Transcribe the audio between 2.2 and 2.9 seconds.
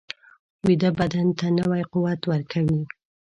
ورکوي